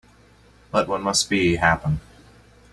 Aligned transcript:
Let 0.73 0.87
what 0.87 1.01
must 1.03 1.29
be, 1.29 1.57
happen. 1.57 2.01